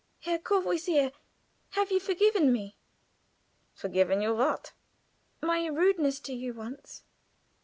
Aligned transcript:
"Herr 0.21 0.39
Courvoisier, 0.39 1.11
have 1.73 1.91
you 1.91 1.99
forgiven 1.99 2.51
me?" 2.51 2.75
"Forgiven 3.75 4.19
you 4.19 4.33
what?" 4.33 4.71
"My 5.43 5.67
rudeness 5.67 6.19
to 6.21 6.33
you 6.33 6.55
once." 6.55 7.03